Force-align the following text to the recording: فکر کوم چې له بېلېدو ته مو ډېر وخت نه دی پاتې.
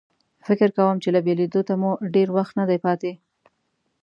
فکر 0.47 0.69
کوم 0.77 0.95
چې 1.03 1.09
له 1.15 1.19
بېلېدو 1.25 1.61
ته 1.67 1.73
مو 1.81 1.91
ډېر 2.15 2.27
وخت 2.37 2.53
نه 2.59 2.65
دی 2.69 2.77
پاتې. 2.85 3.11